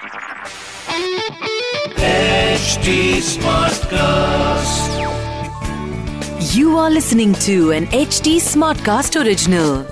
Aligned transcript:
HD 0.00 0.08
Smartcast. 3.20 4.88
You 6.54 6.78
are 6.78 6.88
listening 6.88 7.34
to 7.46 7.72
an 7.72 7.84
HD 7.88 8.40
Smartcast 8.40 9.20
original. 9.22 9.84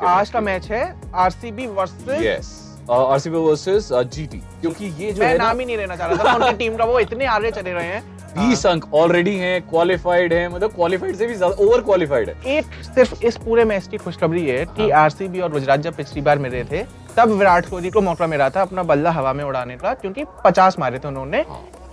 आज 0.00 0.30
का 0.30 0.40
match 0.40 0.70
है 0.70 0.82
RCB 1.14 1.66
versus 1.66 2.22
yes 2.22 2.78
RCB 2.90 3.38
versus 3.38 3.88
GT 3.92 4.38
uh, 4.38 4.60
क्योंकि 4.60 4.84
ये 5.04 5.12
जो 5.12 5.22
मैं 5.22 5.28
है 5.28 5.38
नाम 5.38 5.60
ही 5.60 5.66
नहीं 5.66 5.76
लेना 5.76 5.96
चाह 5.96 6.06
रहा 6.06 6.24
था 6.24 6.34
उनकी 6.36 6.56
टीम 6.58 6.76
का 6.76 6.84
वो 6.84 7.00
इतने 7.00 7.24
आगे 7.36 7.50
चले 7.50 7.72
रहे 7.72 7.86
हैं 7.86 8.17
20 8.36 8.64
अंक 8.66 8.94
ऑलरेडी 8.94 9.34
हैं 9.36 9.60
क्वालिफाइड 9.68 10.32
हैं 10.32 10.48
मतलब 10.48 10.72
क्वालिफाइड 10.74 11.16
से 11.16 11.26
भी 11.26 11.34
ज़्यादा 11.34 11.64
ओवर 11.64 11.80
क्वालिफाइड 11.82 12.28
है 12.28 12.56
एक 12.56 12.74
सिर्फ़ 12.84 13.24
इस 13.26 13.36
पूरे 13.44 13.64
मैच 13.64 13.86
की 13.86 13.96
खुशखबरी 13.98 14.46
है 14.46 14.64
कि 14.66 14.90
हाँ। 14.90 15.02
आरसीबी 15.02 15.40
और 15.40 15.52
गुजरात 15.52 15.80
जब 15.80 15.96
पिछली 15.96 16.22
बार 16.22 16.38
मिले 16.38 16.64
थे 16.64 16.82
तब 17.16 17.30
विराट 17.32 17.68
कोहली 17.68 17.90
को 17.90 18.00
मौका 18.00 18.26
मिला 18.26 18.50
था 18.50 18.62
अपना 18.62 18.82
बल्ला 18.84 19.10
हवा 19.12 19.32
में 19.32 19.44
उड़ाने 19.44 19.76
का 19.76 19.94
क्योंकि 19.96 20.24
50 20.46 20.78
मारे 20.78 20.98
थे 20.98 21.08
उन्होंने 21.08 21.44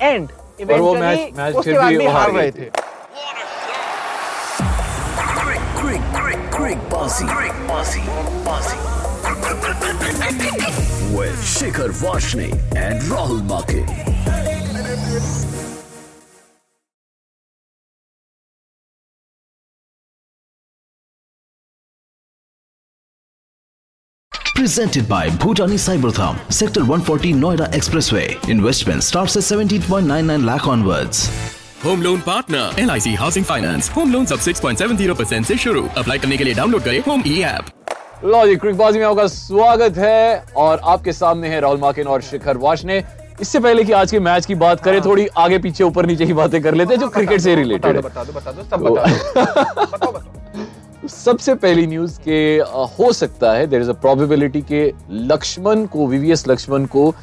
एंड 0.01 0.29
और 0.61 0.79
वो 0.79 0.93
मैच 0.95 1.31
मैच 1.37 1.55
उसके 1.55 1.71
फिर 1.71 1.79
बाद 1.79 1.95
भी 1.95 2.05
हार 2.07 2.31
रहे 2.31 2.51
गए 2.51 2.61
थे 2.61 2.93
bossy. 6.89 7.25
Bossy, 7.67 8.01
bossy. 8.43 8.77
With 11.15 11.39
Shikhar 11.39 11.91
Vashne 11.93 12.51
and 12.75 13.01
Rahul. 13.03 13.45
Presented 24.65 25.07
by 25.07 25.29
Bhutani 25.41 25.75
Cybertham, 25.81 26.37
Sector 26.51 26.83
140 26.85 27.33
Noida 27.33 27.67
Expressway. 27.71 28.49
Investment 28.49 29.03
starts 29.03 29.35
at 29.37 29.43
17.99 29.43 30.43
lakh 30.45 30.65
onwards. 30.67 31.19
Home 31.83 32.01
loan 32.01 32.19
partner 32.27 32.79
L 32.81 32.89
I 32.91 32.99
C 32.99 33.13
housing 33.15 33.45
finance 33.45 33.89
home 33.95 34.13
loan 34.13 34.25
सब 34.25 34.39
6.70 34.39 35.17
percent 35.17 35.41
ऐसी 35.41 35.57
शुरू. 35.57 35.87
Apply 35.97 36.17
करने 36.17 36.37
के 36.37 36.43
लिए 36.43 36.53
download 36.53 36.83
करें 36.83 36.99
home 37.07 37.23
ई 37.27 37.41
app 37.41 37.65
लो 38.25 38.45
जी 38.47 38.55
क्रिकबाजी 38.55 38.99
में 38.99 39.05
आपका 39.05 39.27
स्वागत 39.27 39.97
है 39.97 40.45
और 40.65 40.81
आपके 40.83 41.13
सामने 41.13 41.49
है 41.49 41.59
राहुल 41.59 41.77
माकिन 41.81 42.07
और 42.07 42.21
शिखर 42.31 42.57
वाशने 42.57 43.03
इससे 43.41 43.59
पहले 43.59 43.83
कि 43.83 43.91
आज 43.91 44.11
के 44.11 44.19
मैच 44.29 44.45
की 44.45 44.55
बात 44.65 44.83
करें 44.83 45.01
थोड़ी 45.05 45.27
आगे 45.45 45.57
पीछे 45.67 45.83
ऊपर 45.83 46.05
नीचे 46.05 46.25
की 46.25 46.33
बातें 46.33 46.61
कर 46.63 46.75
लेते 46.75 46.93
हैं 46.93 47.01
जो 47.01 47.09
क्रिकेट 47.09 47.41
से 47.41 47.55
बता 47.55 47.61
रिलेटेड 47.61 48.01
दो 48.79 48.97
है। 48.97 49.13
सबसे 51.09 51.55
पहली 51.55 51.85
न्यूज़ 51.87 52.19
के 52.19 52.57
हो 52.99 53.11
सकता 53.13 53.53
है 53.53 53.67
देर 53.67 53.81
इज़ 53.81 53.89
अ 53.89 53.93
प्रोबेबिलिटी 54.01 54.61
के 54.61 54.91
लक्ष्मण 55.11 55.85
को 55.85 56.07
वीवीएस 56.07 56.47
लक्ष्मण 56.47 56.85
को 56.85 57.13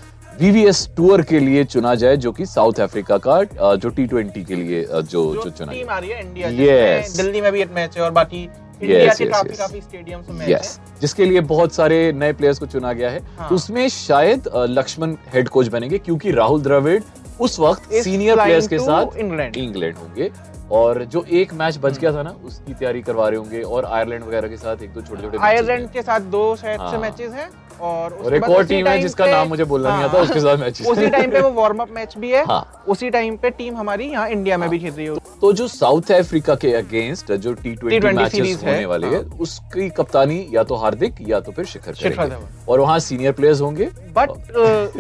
वीवीएस 0.41 0.89
टूर 0.97 1.23
के 1.23 1.41
लिए 1.41 1.65
चुना 1.65 1.95
जाए 1.95 2.17
जो 2.17 2.33
कि 2.33 2.47
साउथ 2.47 2.81
अफ्रीका 2.81 3.19
का 3.27 3.43
जो 3.75 3.89
टी 3.89 4.07
ट्वेंटी 4.07 4.45
के 4.45 4.55
लिए 4.55 4.83
जो 4.85 5.03
जो 5.03 5.35
जो 5.35 5.51
चुना 5.51 5.73
टीम 5.73 5.91
आ 5.91 5.99
रही 5.99 6.11
है 6.11 6.21
इंडिया 6.21 6.49
Yes. 6.49 7.17
दिल्ली 7.17 7.41
में 7.41 7.53
भी 7.53 7.61
एक 7.63 7.73
मैच 7.75 7.97
है 7.97 8.03
और 8.03 8.11
बाकी 8.11 8.43
इंडिया 8.83 8.99
Yes, 9.05 9.21
yes, 9.21 9.31
काफ़ी 9.31 9.51
yes. 9.51 9.59
काफ़ी 9.59 10.15
में 10.33 10.39
मैच 10.39 10.79
जिसके 11.01 11.25
लिए 11.25 11.41
बहुत 11.41 11.75
सारे 11.75 12.13
नए 12.13 12.33
प्लेयर्स 12.33 12.59
को 12.59 12.67
चुना 12.67 12.93
गया 12.93 13.11
है 13.11 13.21
हाँ। 13.39 13.49
तो 13.49 13.55
उसमें 13.55 13.89
शायद 13.89 14.49
लक्ष्मण 14.55 15.17
हेड 15.35 15.49
कोच 15.49 15.69
बनेंगे 15.69 15.99
क्योंकि 15.99 16.31
राहुल 16.31 16.63
द्रविड़ 16.63 17.01
उस 17.43 17.59
वक्त 17.61 17.93
सीनियर 17.95 18.43
प्लेयर्स 18.43 18.69
के 18.69 18.79
साथ 18.79 19.19
England. 19.19 19.57
इंग्लैंड 19.59 19.97
होंगे। 19.97 20.31
और 20.73 21.03
जो 21.05 21.25
एक 21.31 21.53
मैच 21.55 21.79
बच 21.83 21.99
गया 21.99 22.13
था 22.13 22.23
ना 22.23 22.31
उसकी 22.45 22.75
तैयारी 22.75 23.01
करवा 23.03 23.29
रहे 23.29 23.39
होंगे। 23.39 23.61
और 23.63 23.85
आयरलैंड 23.87 24.25
वगैरह 24.25 24.49
के 24.49 24.57
साथ 24.57 24.83
एक 24.83 24.93
दो 24.93 25.01
छोटे 25.01 25.23
छोटे 25.23 25.39
आयरलैंड 25.39 25.91
के 25.93 26.03
साथ 26.03 26.21
दो 26.33 26.45
शायद 26.57 26.81
से 26.81 26.85
हाँ। 26.87 27.01
मैचेस 27.01 27.33
हैं 27.33 27.51
और 27.81 28.13
और 28.15 28.35
एक 28.35 28.45
और 28.45 28.65
टीम 28.67 28.87
है 28.87 28.99
जिसका 29.01 29.27
नाम 29.27 29.49
मुझे 29.49 29.65
बोलना 29.65 29.91
हाँ, 29.91 29.99
नहीं 29.99 30.09
आता 30.09 30.19
हाँ। 30.19 30.25
उसके 30.25 30.41
साथ 30.41 30.57
मैचेस 30.59 30.87
उसी 30.87 31.09
टाइम 31.11 31.31
पे 31.31 31.41
वो 31.41 31.51
वार्म 31.53 31.83
अप 31.83 31.91
मैच 31.95 32.17
भी 32.19 32.31
है। 32.31 32.45
हाँ। 32.47 32.85
उसी 32.89 33.11
टाइम 33.11 33.37
पे 33.37 33.51
टीम 33.51 33.77
हमारी 33.77 34.07
यहाँ 34.07 34.29
इंडिया 34.31 34.59
में 34.59 34.69
भी 34.71 34.79
खेल 34.79 34.93
रही 34.93 35.07
है। 35.07 35.17
तो 35.41 35.53
जो 35.53 35.69
साउथ 35.69 36.13
अफ्रीका 36.13 36.55
के 36.55 36.73
अगेंस्ट 36.75 37.33
जो 37.35 37.53
टी 37.55 37.75
ट्वेंटी 37.75 37.99
T20 37.99 38.17
मैचेस 38.17 38.63
है, 38.63 38.73
होने 38.73 38.87
वाले 38.87 39.07
हाँ। 39.07 39.15
हैं 39.15 39.39
उसकी 39.39 39.89
कप्तानी 39.91 40.47
या 40.53 40.63
तो 40.63 40.75
हार्दिक 40.75 41.15
या 41.29 41.41
तो 41.41 41.53
फिर 41.53 41.65
शिखर 41.67 41.95
शिखर 41.95 42.39
और 42.69 42.81
वहाँ 42.81 42.99
सीनियर 43.01 43.33
प्लेयर्स 43.33 43.61
होंगे। 43.61 43.91
बट 44.17 44.31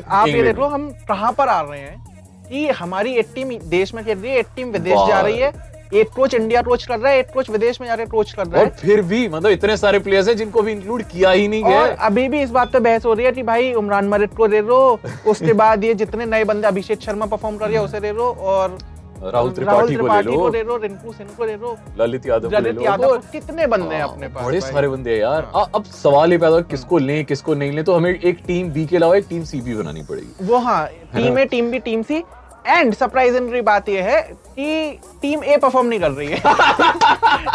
आप 0.08 0.28
ये 0.28 0.42
देख 0.42 0.58
लो 0.58 0.66
हम 0.68 0.90
कहाँ 1.08 1.32
पर 1.32 1.48
आ 1.48 1.60
रहे 1.62 1.80
हैं? 1.80 2.11
कि 2.52 2.66
हमारी 2.78 3.12
एक 3.14 3.28
टीम 3.34 3.50
देश 3.70 3.94
में 3.94 4.04
खेल 4.04 4.18
रही 4.18 4.30
है 4.30 4.38
एक 4.38 4.46
टीम 4.56 4.68
विदेश 4.70 4.98
जा 5.08 5.20
रही 5.20 5.38
है। 5.38 5.52
एक 5.94 6.08
कोच 6.08 6.34
इंडिया 6.34 6.60
कोच 6.62 6.84
कर 6.86 6.98
रहा 6.98 7.12
है 7.12 7.18
एक 7.18 7.30
कोच 7.34 7.48
विदेश 7.50 7.80
में 7.80 7.86
जाकर 7.88 8.04
कोच 8.06 8.32
कर 8.32 8.46
रहा 8.46 8.60
और 8.60 8.66
है। 8.66 8.76
फिर 8.76 9.00
भी 9.02 9.28
मतलब 9.28 9.50
इतने 9.50 9.76
सारे 9.76 9.98
प्लेयर्स 9.98 10.28
हैं 10.28 10.36
जिनको 10.36 10.62
भी 10.62 10.72
इंक्लूड 10.72 11.02
किया 11.02 11.30
ही 11.30 11.48
नहीं 11.48 11.64
गया 11.64 11.80
अभी 12.06 12.28
भी 12.28 12.40
इस 12.42 12.50
बात 12.50 12.72
पे 12.72 12.80
बहस 12.80 13.04
हो 13.04 13.12
रही 13.14 13.26
है 13.26 13.32
कि 13.32 13.42
भाई 13.42 13.72
उमरान 13.72 14.08
मलिक 14.08 14.30
को 14.36 14.46
ले 14.46 14.60
लो 14.60 14.78
उसके 15.26 15.52
बाद 15.62 15.84
ये 15.84 15.94
जितने 15.94 16.26
नए 16.26 16.44
बंदे 16.44 16.68
अभिषेक 16.68 17.00
शर्मा 17.00 17.26
परफॉर्म 17.26 17.56
कर 17.56 17.66
रहे 17.68 17.76
हैं 17.76 17.84
उसे 17.84 18.00
ले 18.00 18.12
लो 18.12 18.30
और 18.52 18.78
राहुल 19.24 19.50
त्रिपाठी 19.50 19.94
को 19.96 20.48
ले 20.48 20.62
लो। 20.62 20.76
रिंकू 20.76 21.12
सिंह 21.12 21.28
को 21.38 21.44
ले 21.44 21.54
लो 21.56 21.76
ललित 22.00 22.26
यादव 22.26 22.48
को 22.48 22.54
ले 22.54 22.60
ललित 22.60 22.76
लो 22.76 22.82
यादव 22.84 23.16
कितने 23.32 23.66
बंदे 23.66 23.94
हैं 23.94 24.02
हाँ, 24.02 24.12
अपने 24.12 24.28
पास 24.28 24.44
बड़े 24.44 24.60
सारे 24.60 24.88
बंदे 24.88 25.10
हैं 25.10 25.18
यार। 25.20 25.50
हाँ। 25.54 25.64
अ- 25.64 25.70
अब 25.74 25.84
सवाल 26.02 26.32
ये 26.32 26.38
पैदा 26.38 26.60
किसको 26.70 26.98
लें 26.98 27.24
किसको 27.24 27.54
नहीं 27.54 27.72
लें 27.72 27.84
तो 27.84 27.94
हमें 27.94 28.10
एक 28.14 28.38
टीम 28.46 28.70
बी 28.72 28.86
के 28.86 28.96
अलावा 28.96 29.16
एक 29.16 29.26
टीम 29.28 29.44
सी 29.44 29.60
भी 29.60 29.74
बनानी 29.74 30.02
पड़ेगी। 30.02 30.46
वो 30.46 30.58
हाँ 30.58 30.86
team 31.16 31.38
A 31.38 31.44
team 31.44 31.70
B 31.70 31.78
team 31.78 32.02
C 32.02 32.22
and 32.66 32.94
surprisingly 32.94 33.60
बात 33.62 33.88
यह 33.88 34.04
है 34.04 34.20
कि 34.32 34.98
टीम 35.22 35.44
ए 35.44 35.56
परफॉर्म 35.56 35.86
नहीं 35.86 36.00
कर 36.00 36.10
रही 36.10 36.28
है। 36.28 36.38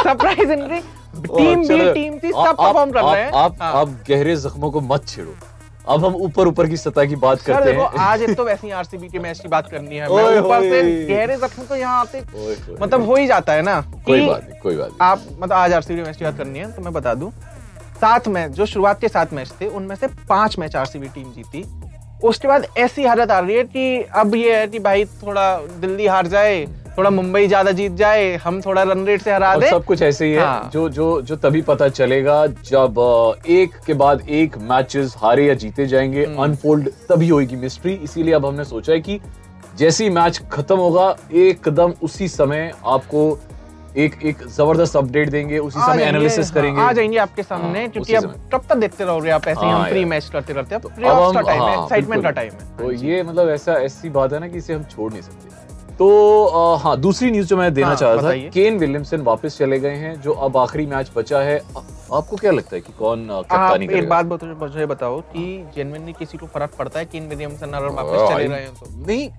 Surprisingly 0.03 0.79
team 1.18 1.68
B 1.68 1.91
team 1.94 2.18
C 2.19 2.31
सब 2.31 2.56
परफॉर्म 2.56 2.91
कर 2.91 3.03
रहे 3.03 3.22
हैं। 3.22 3.31
आप 3.34 3.62
हाँ। 3.62 3.73
आप 3.73 3.90
गहरे 4.09 4.35
जख्मों 4.38 4.72
को 4.72 4.81
मत 4.84 5.07
छेड़ो। 5.07 5.35
अब 5.90 6.06
हम 6.06 6.16
ऊपर 6.17 6.47
ऊपर 6.47 6.67
की 6.67 6.78
सतह 6.78 7.06
की 7.06 7.16
बात 7.17 7.41
करते 7.41 7.72
हैं। 7.72 7.85
आज 8.01 8.23
तो 8.38 8.44
वैसे 8.44 8.67
ही 8.67 8.73
आरसीबी 8.73 9.07
के 9.09 9.19
मैच 9.19 9.40
की 9.40 9.47
बात 9.47 9.69
करनी 9.72 9.96
है। 9.96 10.09
मैं 10.09 10.40
ऊपर 10.40 10.62
से 10.62 10.81
गहरे 11.07 11.38
जख्म 11.38 11.63
तो 11.63 11.75
यहाँ 11.75 12.00
आते 12.00 12.22
मतलब 12.81 13.06
हो 13.06 13.16
ही 13.16 13.28
जाता 13.28 13.53
है 13.53 13.62
ना 13.62 13.79
कोई 14.06 14.28
बात 14.28 14.44
नहीं 14.44 14.59
कोई 14.62 14.75
बात 14.78 14.88
नहीं। 14.88 14.97
आप 15.01 15.22
मतलब 15.31 15.53
आज 15.53 15.73
आरसीबी 15.73 16.01
मैच 16.01 16.17
की 16.17 16.25
बात 16.25 16.38
करनी 16.38 16.59
है 16.59 16.72
तो 16.72 16.81
मैं 16.81 16.94
बता 16.94 17.13
दूँ। 17.13 17.31
सात 18.01 18.28
मैच 18.28 18.51
जो 18.51 18.66
शुरुआत 18.66 19.00
के 19.01 19.07
सात 19.09 19.34
मैच 19.34 19.51
थे 19.62 19.67
उनमें 19.67 19.96
से 19.96 20.07
पाँच 20.29 20.57
मैच 20.59 20.75
आरसीबी 20.75 21.07
टीम 21.09 21.31
जीती। 21.34 21.63
उसके 22.23 22.47
बाद 22.47 22.66
ऐसी 22.78 23.03
हालत 23.05 23.31
आ 23.31 23.39
रही 23.39 23.55
है 23.55 23.63
कि 23.66 24.01
अब 24.16 24.35
ये 24.35 24.55
है 24.55 24.67
कि 24.67 24.79
भाई 24.79 25.05
थोड़ा 25.05 25.55
दिल्ली 25.81 26.05
हार 26.07 26.28
जाए 26.28 26.66
थोड़ा 26.97 27.09
मुंबई 27.09 27.47
ज़्यादा 27.47 27.72
जीत 27.72 27.91
जाए 27.91 28.35
हम 28.35 28.59
थोड़ा 28.61 28.83
रन 28.83 29.05
रेट 29.05 29.22
से 29.22 29.31
हरा 29.31 29.55
दे 29.55 29.69
सब 29.69 29.83
कुछ 29.85 30.01
ऐसे 30.01 30.25
ही 30.25 30.31
है 30.31 30.39
हाँ। 30.39 30.69
जो 30.73 30.88
जो 30.89 31.22
जो 31.22 31.35
तभी 31.35 31.61
पता 31.61 31.89
चलेगा 31.89 32.45
जब 32.47 32.95
एक 33.47 33.75
के 33.88 33.94
बाद 33.94 34.22
एक 34.29 34.57
मैचेस 34.69 35.13
हारे 35.17 35.45
या 35.47 35.53
जीते 35.53 35.85
जाएँगे 35.85 36.23
हम्म। 36.25 36.44
अनफोल्ड 36.44 36.89
तभी 37.09 37.28
होगी 37.29 37.55
मिस्ट्री 37.55 37.94
इसीलिए 37.94 38.34
अब 38.34 38.45
हमने 38.45 38.63
सोचा 38.63 38.94
है 38.94 38.99
कि 38.99 39.19
जैसे 39.78 40.03
ही 40.03 40.09
मैच 40.09 40.41
खत्म 40.51 40.78
होगा 40.78 41.16
एकदम 41.35 41.94
उसी 42.03 42.28
समय 42.28 42.72
आपको 42.85 43.29
एक 43.95 44.15
एक 44.23 44.41
ज़बरदस्त 44.47 44.95
अपडेट 44.95 45.29
देंगे 45.29 45.57
उसी 45.59 45.79
समय 45.79 46.03
एनालिसिस 46.03 46.45
हाँ, 46.45 46.53
करेंगे। 46.53 46.81
आ 46.81 46.91
जाएँगे 46.91 47.17
आपके 47.17 47.43
सामने 47.43 47.79
हाँ, 47.79 47.89
क्योंकि 47.89 48.13
अब 48.15 48.33
कब 48.53 48.65
तक 48.69 48.75
देखते 48.75 49.03
रहोगे 49.03 49.29
आप 49.29 49.47
ऐसे 49.47 49.65
ही 49.65 49.71
हाँ, 49.71 49.79
हम 49.83 49.89
प्री 49.89 50.05
मैच 50.05 50.29
करते 50.33 50.53
करते 50.53 50.75
अब 50.75 50.85
अब 50.85 50.95
प्लेऑफ्स 50.95 51.33
का 51.33 51.41
टाइम 51.41 51.61
है 51.61 51.75
हाँ, 51.75 51.83
एक्साइटमेंट 51.83 52.23
का 52.23 52.29
टाइम 52.29 52.51
है। 52.53 52.77
तो 52.77 52.91
ये 52.91 53.23
मतलब 53.23 53.49
ऐसा 53.49 53.73
ऐसी 53.73 54.09
बात 54.09 54.33
है 54.33 54.39
ना 54.39 54.47
कि 54.47 54.57
इसे 54.57 54.73
हम 54.73 54.83
छोड़ 54.83 55.11
नहीं 55.11 55.21
सकते। 55.21 55.55
तो 55.97 56.07
अ, 56.45 56.77
हाँ 56.83 56.95
दूसरी 56.97 57.31
न्यूज़ 57.31 57.47
जो 57.47 57.57
मैं 57.57 57.73
देना 57.73 57.87
हाँ, 57.87 57.95
चाह 57.95 58.13
रहा 58.13 58.21
था 58.23 58.49
केन 58.49 58.77
विलियमसन 58.77 59.21
वापस 59.21 59.57
चले 59.57 59.79
गए 59.79 59.95
हैं 59.95 60.21
जो 60.21 60.31
अब 60.31 60.57
आखिरी 60.57 60.85
मैच 60.85 61.11
बचा 61.15 61.39
है। 61.39 61.57
आ- 61.77 61.81
आपको 62.17 62.35
क्या 62.35 62.51
लगता 62.51 62.75
है 62.75 62.81
कि 62.81 62.93
कौन 62.99 63.29
आप 63.31 63.43
कप्तानी 63.43 63.87
एक 63.93 64.09
बात 64.09 64.25
बताओ 64.25 64.55
मुझे 64.59 64.85
बताओ 64.85 65.19
कि 65.21 65.45
जेनुइनली 65.75 66.13
किसी 66.13 66.37
को 66.37 66.45
फ़र्क 66.45 66.75
पड़ता 66.79 66.99
है 66.99 67.05
कि 67.05 67.17
इन 67.17 67.27
विलियमसन 67.27 67.71
अगर 67.71 67.87
वापस 67.87 68.19
हाँ, 68.19 68.35
चले 68.35 68.47
रहे 68.47 68.61
हैं 68.61 68.73
तो? 68.73 69.05
नहीं 69.07 69.29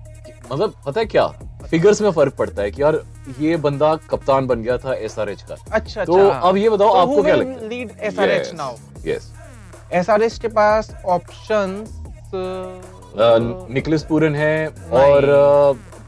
मतलब 0.51 0.73
पता 0.85 0.99
है 0.99 1.05
क्या? 1.05 1.25
फिगर्स 1.69 2.01
में 2.01 2.09
फ़र्क 2.11 2.33
पड़ता 2.35 2.61
है 2.61 2.71
कि 2.71 2.81
यार 2.81 3.01
ये 3.39 3.57
बंदा 3.63 3.93
कप्तान 4.09 4.47
बन 4.47 4.61
गया 4.63 4.77
था 4.77 4.93
एसआरएच 4.95 5.41
का। 5.41 5.55
अच्छा 5.71 6.05
तो 6.05 6.13
अच्छा। 6.13 6.39
अब 6.39 6.57
ये 6.57 6.69
बताओ 6.69 6.93
आपको 6.95 7.23
क्या 7.23 7.35
लगता 7.35 7.61
है? 7.61 7.67
Lead 7.69 7.91
SRH 8.01 8.51
now 8.55 8.75
yes 9.07 9.31
SRH 9.93 10.37
के 10.39 10.47
पास 10.57 10.95
ऑप्शंस 11.07 11.95
निकलस 13.71 14.03
पूरन 14.09 14.35
है 14.35 14.67
और 14.93 15.25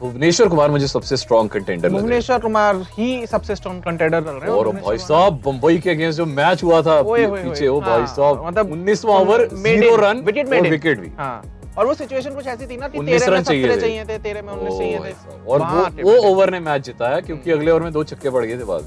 भुवनेश्वर 0.00 0.48
कुमार 0.48 0.70
मुझे 0.70 0.86
सबसे 0.88 1.16
स्ट्रॉन्ग 1.16 1.50
कंटेंडर 1.50 1.88
भुवनेश्वर 1.88 2.38
कुमार 2.40 2.76
ही 2.92 3.26
सबसे 3.26 3.56
स्ट्रॉन्ग 3.56 3.82
कंटेंडर 3.82 4.18
लग 4.18 4.28
रहे 4.28 4.40
हैं। 4.40 4.58
और 4.58 4.68
भाई 4.76 4.98
साहब 4.98 5.40
बम्बई 5.44 5.78
के 5.78 5.90
अगेंस्ट 5.90 6.16
जो 6.18 6.26
मैच 6.26 6.62
हुआ 6.64 6.80
था 6.82 7.00
पीछे 7.04 7.68
वो 7.68 7.80
भाई 7.80 7.98
हाँ, 7.98 8.06
साहब 8.06 8.46
मतलब 8.46 8.72
19वां 8.72 9.20
ओवर 9.20 9.48
ज़ीरो 9.54 9.96
रन 9.96 10.18
और 10.18 10.68
विकेट 10.68 11.00
भी। 11.00 11.12
हाँ। 11.18 11.42
और 11.78 11.86
वो 11.86 11.94
सिचुएशन 11.94 12.34
कुछ 12.34 12.46
ऐसी 12.46 12.66
थी 12.66 12.76
ना 12.76 12.88
कि 12.88 12.98
19 12.98 13.20
तेरह 13.20 13.30
में 13.30 13.36
रन 13.36 13.42
चाहिए। 13.44 13.76
चाहिए 13.80 14.04
थे 14.04 14.18
तेरह 14.20 14.42
में 14.42 14.52
उन्नीस 14.52 14.78
चाहिए 14.78 14.98
थे। 14.98 15.12
और 15.46 15.62
वो 15.62 16.02
वो 16.02 16.16
ओवर 16.30 16.50
ने 16.50 16.60
मैच 16.60 16.84
जिताया 16.86 17.20
क्योंकि 17.20 17.50
अगले 17.50 17.70
ओवर 17.70 17.82
में 17.82 17.92
दो 17.92 18.04
छक्के 18.04 18.30
पड़ 18.30 18.44
गए 18.44 18.58
थे 18.58 18.64
बाद 18.64 18.82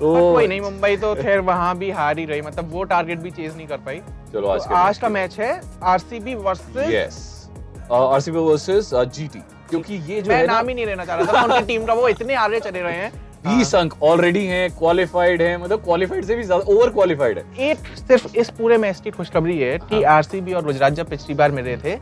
तो 0.00 0.12
कोई 0.32 0.46
नहीं 0.46 0.60
मुंबई 0.60 0.96
तो 0.96 1.14
खैर 1.16 1.40
वहाँ 1.42 1.76
भी 1.78 1.90
हार 1.90 2.18
ही 2.18 2.24
रही। 2.24 2.40
मतलब 2.42 2.72
वो 2.72 2.82
टारगेट 2.86 3.18
भी 3.18 3.30
चेज 3.30 3.56
नहीं 3.56 3.66
कर 3.66 3.76
पाई। 3.78 4.00
चलो 4.32 4.48
आज 4.48 4.60
तो 4.62 4.74
आज 4.76 4.98
का 4.98 5.08
मैच 5.10 5.38
है 5.40 5.60
RCB 5.84 6.34
versus 6.36 6.90
yes 6.90 7.48
RCB 7.92 8.38
versus 8.40 8.90
GT 8.94 9.42
क्योंकि 9.70 9.94
ये 10.08 10.20
जो 10.22 10.32
है 10.32 10.46
नाम 10.46 10.68
ही 10.68 10.74
नहीं 10.74 10.86
लेना 10.86 11.04
चाह 11.04 11.16
रहा 11.16 11.32
था। 11.32 11.42
उनकी 11.44 11.66
टीम 11.66 11.86
का 11.86 11.94
वो 11.94 12.08
इतने 12.08 12.34
आगे 12.36 12.60
चले 12.60 12.80
रहे 12.80 12.96
हैं। 12.96 13.12
बीस 13.46 13.74
अंक 13.74 13.94
ऑलरेडी 14.02 14.44
हैं 14.46 14.70
क्वालिफाइड 14.72 15.42
हैं। 15.42 15.56
मतलब 15.56 15.82
क्वालिफाइड 15.84 16.24
से 16.24 16.34
भी 16.34 16.42
ज़्यादा 16.42 16.72
ओवर 16.72 16.90
क्वालिफाइड 16.90 17.38
है। 17.38 17.70
एक 17.70 17.86
सिर्फ़ 17.98 18.36
इस 18.36 18.50
पूरे 18.50 18.78
मैच 18.78 19.00
की 19.00 19.10
खुशखबरी 19.10 19.58
है 19.58 19.78
कि 19.80 20.02
हाँ। 20.02 20.14
आरसीबी 20.14 20.52
और 20.52 20.64
गुजरात 20.64 20.92
जब 20.92 21.08
पिछली 21.10 21.34
बार 21.34 21.52
मिले 21.52 21.76
थे 21.76 21.94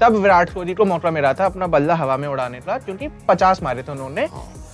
तब 0.00 0.16
विराट 0.16 0.52
कोहली 0.54 0.74
को 0.74 0.84
मौका 0.84 1.10
मिला 1.10 1.32
था 1.34 1.46
अपना 1.46 1.66
बल्ला 1.66 1.94
हवा 1.94 2.16
में 2.16 2.28
उड़ाने 2.28 2.60
का 2.60 2.78
क्योंकि 2.78 3.08
50 3.28 3.62
मारे 3.62 3.82
थे 3.82 3.92
उन्होंने। 3.92 4.28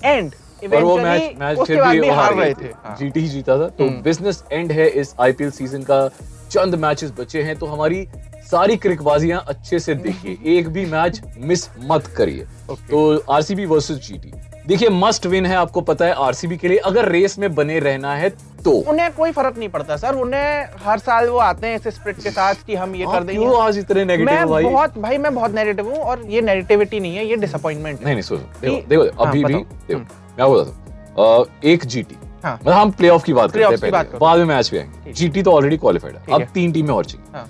एंड 0.05 0.35
और 0.75 0.83
वो 0.83 0.97
मैच 0.99 1.37
मैच 1.39 1.59
फिर 1.59 1.83
भी 1.83 2.09
हार 2.09 2.35
रहे 2.35 2.55
थे। 2.55 2.73
हाँ। 2.85 2.97
जीटी 2.97 3.21
ही 3.21 3.29
जीता 3.29 3.59
था। 3.59 3.69
तो 3.69 3.89
हम्म। 3.89 4.03
बिज़नेस 4.03 4.45
एंड 4.53 4.73
है 4.73 4.89
इस 4.89 5.15
आईपीएल 5.21 5.51
सीज़न 5.51 5.83
का। 5.83 6.09
चंद 6.51 6.75
मैचेस 6.75 7.13
बचे 7.19 7.43
हैं 7.43 7.57
तो 7.59 7.67
हमारी 7.67 8.07
सारी 8.51 8.77
क्रिकबाजियाँ 8.77 9.45
अच्छे 9.49 9.79
से 9.79 9.95
देखिए। 9.95 10.39
एक 10.59 10.69
भी 10.69 10.85
मैच 10.87 11.21
मिस 11.39 11.69
मत 11.85 12.07
करिए। 12.07 12.47
तो 12.71 13.19
आरसीबी 13.33 13.67
वर्सेस 13.67 13.99
जीटी 13.99 14.33
देखिए 14.71 14.89
मस्ट 14.89 15.27
विन 15.27 15.47
है 15.47 15.55
आपको 15.57 15.81
पता 15.81 16.05
है 16.05 16.13
आरसीबी 16.25 16.57
के 16.57 16.69
लिए। 16.69 16.77
अगर 16.87 17.09
रेस 17.09 17.39
में 17.39 17.55
बने 17.55 17.79
रहना 17.79 18.15
है 18.17 18.29
तो। 18.65 18.71
उन्हें 18.91 19.11
कोई 19.13 19.33
फ़र्क 19.33 19.57
नहीं 19.59 19.69
पड़ता 19.69 19.97
सर। 19.97 20.15
उन्हें 20.17 20.67
हर 20.85 20.99
साल 20.99 21.29
वो 21.29 21.39
आते 21.39 21.67
हैं 21.67 21.77
इस 21.77 21.89
स्प्रिट 21.95 22.23
के 22.23 22.31
साथ 22.31 22.63
कि 22.67 22.75
हम 22.75 22.95
ये 22.95 23.07
कर 23.07 23.25
देंगे। 23.25 23.41
क्यों 23.41 23.63
आज 23.63 23.79
इतने 23.79 24.05
नेगेटिव 24.05 24.27
मैं 24.27 24.47
भाई? 24.49 24.65
बहुत 24.65 24.99
भाई 24.99 25.19
मैं 25.19 25.35
बहुत 25.35 25.55
नेगेटिव 25.55 25.89
हूँ 25.89 25.99
और 25.99 26.23
ये 26.27 26.41
नेगेटिविटी 26.41 27.01
नहीं 27.01 27.17
है 27.17 27.27
ये 27.27 27.37
डिसअपॉइंटमेंट 27.37 28.03
नहीं 28.03 28.15
नहीं 28.15 28.23
सुनो 28.23 28.41
देखो 28.61 28.77
देखो 28.89 29.03
हाँ, 29.03 29.29
अभी 29.29 29.45
भी। 29.45 29.55
देखो 29.55 29.99
मैं 29.99 30.53
बताता 30.53 31.23
हूँ। 31.23 31.47
एक 31.65 31.85
जीटी 31.87 32.17
हाँ। 32.45 32.55
मतलब 32.55 32.73
हम 32.73 32.91
प्लेऑफ 32.93 33.25
की 33.25 33.33
बात 33.33 33.53
करते 33.53 33.87
हैं 33.87 34.19
बाद 34.19 34.39
में 34.39 34.45
मैच 34.45 34.71
भी 34.71 34.79
आएँगे। 34.79 35.13
जीटी 35.13 35.43
तो 35.43 35.53
ऑलरेडी 35.53 35.77
क्वालिफाइड 35.79 36.17
है। 36.17 36.35
अब 36.35 36.47
तीन 36.55 36.73
टीमें 36.73 36.95
और 36.95 37.05
चाहिए। 37.05 37.37
हाँ। 37.37 37.47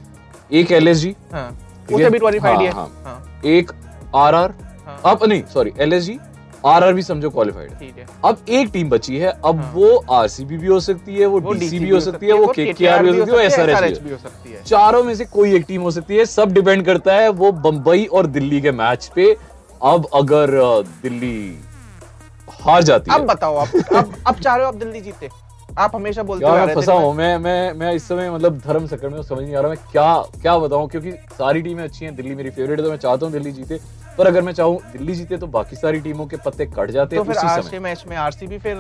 एक 0.52 0.72
एलएसजी 0.72 1.14
हाँ। 1.32 1.50
ठीक 1.88 1.96
उसे 1.96 2.10
भी 2.10 2.18
क्वालिफाइड 2.18 2.74
हाँ, 2.74 2.90
है। 3.06 3.52
एक 3.52 3.72
आरआर 4.16 4.54
हाँ। 4.86 5.00
अब 5.06 5.24
नहीं 5.24 5.42
सॉरी 5.54 5.72
एल 5.78 5.92
एस 5.92 6.08
आरआर 6.08 6.29
भी 6.64 7.02
समझो 7.02 7.30
क्वालिफाइड 7.30 7.70
है। 7.72 8.06
अब 8.24 8.44
एक 8.48 8.70
टीम 8.72 8.88
बची 8.90 9.18
है 9.18 9.30
अब 9.44 9.60
हाँ। 9.60 9.72
वो 9.74 9.96
आरसीबी 10.12 10.56
भी 10.56 10.66
हो 10.66 10.80
सकती 10.80 11.16
है 11.16 11.26
वो 11.26 11.40
वो 11.40 11.52
डीसी 11.52 11.78
भी 11.78 11.90
हो 11.90 12.00
सकती 12.00 12.26
है 12.26 12.32
वो 12.32 12.46
केकेआर 12.48 13.02
भी 13.02 13.08
हो 13.08 13.14
सकती 13.14 13.30
है 13.30 13.36
वो 13.36 13.40
एसआरएच 13.40 13.98
भी 13.98 14.10
हो 14.10 14.18
सकती 14.18 14.52
है। 14.52 14.62
चारों 14.64 15.02
में 15.04 15.14
से 15.14 15.24
कोई 15.26 15.54
एक 15.56 15.64
टीम 15.68 15.82
हो 15.82 15.90
सकती 15.90 16.16
है 16.16 16.24
सब 16.26 16.52
डिपेंड 16.52 16.84
करता 16.86 17.14
है 17.14 17.28
वो 17.30 17.52
बंबई 17.60 18.04
और 18.06 18.26
दिल्ली 18.28 18.60
के 18.60 18.72
मैच 18.72 19.10
पे। 19.14 19.36
अब 19.82 20.08
अगर 20.14 20.50
दिल्ली 21.02 21.58
हार 22.62 22.82
जाती 22.82 23.10
अब 23.10 23.20
है। 23.20 23.26
बताओ 23.26 23.56
आप 23.56 23.68
अब 23.94 24.12
अब 24.26 24.34
चाह 24.34 24.56
रहे 24.56 24.64
हो 24.64 24.72
आप 24.72 24.76
दिल्ली 24.76 25.00
जीते? 25.00 25.28
आप 25.78 25.94
हमेशा 25.94 26.22
बोलते 26.22 26.46
आ 26.46 26.66
मैं 26.66 26.74
फंसा 26.74 26.92
हूँ 26.92 27.14
मैं 27.14 27.36
मैं 27.38 27.72
मैं 27.72 27.92
इस 27.94 28.06
समय 28.08 28.30
मतलब 28.30 28.58
धर्म 28.58 28.86
सकड़ 28.86 29.08
में 29.08 29.22
समझ 29.22 29.42
नहीं 29.42 29.54
आ 29.54 29.60
रहा 29.60 29.68
मैं 29.68 29.78
क्या 29.92 30.14
क्या 30.42 30.56
बताऊँ 30.58 30.88
क्योंकि 30.88 31.10
सारी 31.32 31.62
टीमें 31.62 31.82
अच्छी 31.84 32.04
हैं 32.04 32.14
दिल्ली 32.16 32.34
मेरी 32.34 32.50
फेवरेट 32.50 32.78
है 32.78 32.84
तो 32.84 32.90
मैं 32.90 32.96
चाहता 32.98 33.26
हूँ 33.26 33.32
दिल्ली 33.32 33.52
जीते। 33.52 33.78
पर 34.20 34.26
अगर 34.26 34.42
मैं 34.42 34.52
चाहूँ 34.52 34.78
दिल्ली 34.92 35.14
जीते 35.14 35.36
तो 35.38 35.46
बाकी 35.48 35.76
सारी 35.76 36.00
टीमों 36.00 36.24
के 36.26 36.36
पत्ते 36.36 36.64
कट 36.68 36.90
जाते 36.90 37.16
तो 37.16 37.22
हैं 37.22 37.28
फिर 37.28 37.38
आज 37.40 37.68
के 37.68 37.78
मैच 37.78 38.04
में 38.08 38.16
आरसीबी 38.16 38.58
फिर 38.58 38.74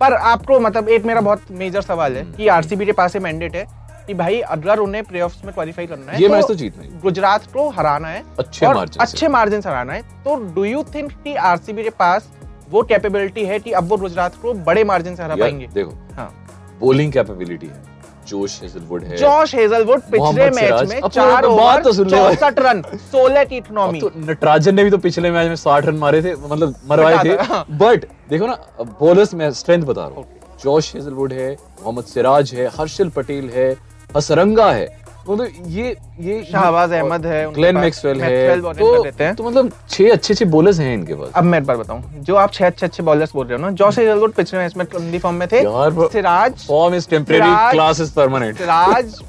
पर 0.00 0.14
आपको 0.14 0.58
मतलब 0.60 0.88
एक 0.88 1.04
मेरा 1.04 1.20
बहुत 1.20 1.50
मेजर 1.52 1.82
सवाल 1.82 2.16
है 2.16 2.22
हम्म। 2.22 2.34
कि 2.34 2.48
आरसीबी 2.48 2.86
के 2.86 2.92
पास 2.92 3.16
मैंडेट 3.16 3.56
है 3.56 3.66
कि 4.06 4.14
भाई 4.14 4.40
अगर 4.50 4.78
उन्हें 4.78 5.02
प्लेऑफ्स 5.04 5.44
में 5.44 5.52
क्वालिफाई 5.54 5.86
करना 5.86 6.12
है 6.12 6.20
ये 6.22 6.28
तो 6.28 6.34
मैच 6.34 6.46
तो 6.48 6.54
जीतना 6.54 6.82
ही 6.82 6.90
गुजरात 7.02 7.46
को 7.52 7.68
हराना 7.70 8.08
है 8.08 8.22
अच्छे 8.38 8.66
और 8.66 8.74
मार्जिन 8.74 9.02
अच्छे 9.02 9.28
मार्जिन 9.28 9.60
से 9.60 9.68
हराना 9.68 9.92
है। 9.92 10.02
तो 10.24 10.36
डू 10.54 10.64
यू 10.64 10.82
थिंक 10.94 11.12
कि 11.24 11.34
आरसीबी 11.50 11.82
के 11.82 11.90
पास 11.98 12.28
वो 12.70 12.82
कैपेबिलिटी 12.82 13.44
है 13.44 13.58
कि 13.58 13.72
अब 13.72 13.88
वो 13.88 13.96
गुजरात 13.96 14.36
को 14.42 14.54
बड़े 14.64 14.84
मार्जिन 14.84 15.16
से 15.16 15.22
हरा 15.22 15.36
पाएँगे? 15.36 15.66
देखो 15.74 16.14
हाँ। 16.14 16.32
बॉलिंग 16.80 17.12
कैपेबिलिटी 17.12 17.66
है। 17.66 17.97
जोश 18.28 18.58
हेजलवुड 18.62 19.04
है। 19.04 19.16
जोश 19.16 19.54
हेजलवुड 19.54 20.00
पिछले 20.10 20.48
मैच 20.50 20.88
में 20.88 21.08
चार 21.08 21.42
तो 21.42 21.50
ओवर 21.50 21.82
तो 21.82 21.92
सुन 21.92 22.08
ले। 22.08 22.16
चौसठ 22.16 22.58
रन 22.60 22.82
सोलह 23.04 23.44
की 23.44 23.56
इकोनॉमी। 23.56 24.00
तो 24.00 24.10
नटराजन 24.18 24.74
ने 24.74 24.84
भी 24.84 24.90
तो 24.90 24.98
पिछले 25.00 25.30
मैच 25.30 25.48
में 25.48 25.56
साठ 25.56 25.86
रन 25.86 25.96
मारे 25.96 26.22
थे 26.22 26.34
मतलब 26.36 26.74
मरवाए 26.90 27.24
थे। 27.24 27.36
हाँ। 27.44 27.64
बट 27.72 28.04
देखो 28.30 28.46
ना 28.46 28.58
बॉलर्स 29.00 29.34
में 29.34 29.50
स्ट्रेंथ 29.52 29.82
बता 29.84 30.06
रहा 30.06 30.16
हूँ। 30.16 30.26
जोश 30.62 30.94
हेजलवुड 30.94 31.32
है 31.32 31.50
मोहम्मद 31.52 32.04
सिराज 32.04 32.52
है 32.54 32.66
हर्षल 32.78 33.08
पटेल 33.16 33.50
है 33.50 33.70
हसरंगा 34.16 34.70
है। 34.72 34.86
मतलब 35.28 35.48
ये 35.66 35.96
ये 36.20 36.42
शाहबाज 36.44 36.92
अहमद 36.92 37.26
है, 37.26 37.52
ग्लेन 37.54 37.76
मैक्सवेल 37.76 38.20
है। 38.22 38.60
तो, 38.60 39.02
हैं। 39.20 39.34
तो 39.34 39.44
मतलब 39.44 39.72
छह 39.90 40.10
अच्छे 40.12 40.34
अच्छे 40.34 40.44
बॉलर्स 40.44 40.80
हैं 40.80 40.94
इनके 40.94 41.14
पास। 41.14 41.30
अब 41.34 41.44
मैं 41.44 41.58
एक 41.58 41.66
बार 41.66 41.76
बताऊँ 41.76 42.02
जो 42.20 42.36
आप 42.36 42.52
छह 42.52 42.66
अच्छे 42.66 42.86
अच्छे 42.86 43.02
बॉलर्स 43.02 43.32
बोल 43.34 43.46
रहे 43.46 43.58
हो 43.58 43.64
ना 43.64 43.70
जॉश 43.70 43.98
हेजलवुड 43.98 44.32
पिछले 44.32 44.60
मैच 44.60 44.76
में 44.76 44.86
कंदी 44.86 45.18
फॉर्म 45.18 45.36
में 45.36 45.48
थे 45.48 45.60
Siraj 46.08 46.66
form 46.68 46.94
is 46.94 47.08
temporary 47.08 47.42
Siraj- 47.42 47.72
class 47.72 48.00
is 48.00 48.14
permanent 48.14 48.58
Siraj 48.58 49.20